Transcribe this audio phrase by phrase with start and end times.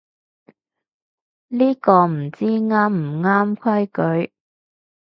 [1.49, 3.85] 呢個唔知啱唔啱規
[4.25, 4.33] 矩